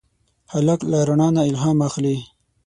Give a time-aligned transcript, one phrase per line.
[0.53, 2.17] هلک له رڼا نه الهام اخلي.